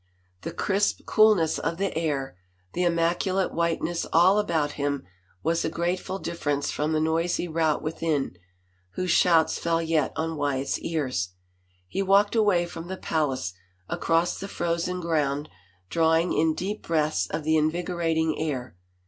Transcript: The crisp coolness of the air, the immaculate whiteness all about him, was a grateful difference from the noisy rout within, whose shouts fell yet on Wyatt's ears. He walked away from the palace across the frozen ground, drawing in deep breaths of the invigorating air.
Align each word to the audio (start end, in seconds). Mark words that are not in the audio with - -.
The 0.41 0.51
crisp 0.51 1.05
coolness 1.05 1.59
of 1.59 1.77
the 1.77 1.95
air, 1.95 2.35
the 2.73 2.81
immaculate 2.81 3.53
whiteness 3.53 4.03
all 4.11 4.39
about 4.39 4.71
him, 4.71 5.03
was 5.43 5.63
a 5.63 5.69
grateful 5.69 6.17
difference 6.17 6.71
from 6.71 6.91
the 6.91 6.99
noisy 6.99 7.47
rout 7.47 7.83
within, 7.83 8.35
whose 8.93 9.11
shouts 9.11 9.59
fell 9.59 9.79
yet 9.79 10.11
on 10.15 10.35
Wyatt's 10.37 10.79
ears. 10.79 11.33
He 11.87 12.01
walked 12.01 12.35
away 12.35 12.65
from 12.65 12.87
the 12.87 12.97
palace 12.97 13.53
across 13.89 14.39
the 14.39 14.47
frozen 14.47 15.01
ground, 15.01 15.49
drawing 15.91 16.33
in 16.33 16.55
deep 16.55 16.81
breaths 16.81 17.27
of 17.27 17.43
the 17.43 17.55
invigorating 17.55 18.39
air. 18.39 18.75